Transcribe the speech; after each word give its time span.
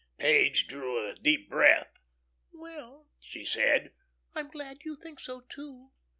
Page 0.17 0.65
drew 0.65 1.07
a 1.07 1.13
deep 1.13 1.47
breath. 1.47 1.99
"Well," 2.51 3.05
she 3.19 3.45
said, 3.45 3.93
"I'm 4.33 4.49
glad 4.49 4.79
you 4.83 4.95
think 4.95 5.19
so, 5.19 5.41
too. 5.41 5.91